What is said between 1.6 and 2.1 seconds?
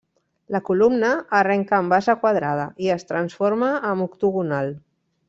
amb